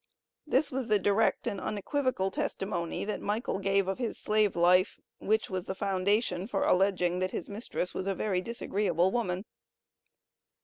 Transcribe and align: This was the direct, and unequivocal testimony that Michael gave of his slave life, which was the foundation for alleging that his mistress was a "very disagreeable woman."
This 0.47 0.71
was 0.71 0.87
the 0.87 0.97
direct, 0.97 1.45
and 1.45 1.61
unequivocal 1.61 2.31
testimony 2.31 3.05
that 3.05 3.21
Michael 3.21 3.59
gave 3.59 3.87
of 3.87 3.99
his 3.99 4.17
slave 4.17 4.55
life, 4.55 4.99
which 5.19 5.47
was 5.47 5.65
the 5.65 5.75
foundation 5.75 6.47
for 6.47 6.63
alleging 6.63 7.19
that 7.19 7.29
his 7.29 7.47
mistress 7.49 7.93
was 7.93 8.07
a 8.07 8.15
"very 8.15 8.41
disagreeable 8.41 9.11
woman." 9.11 9.45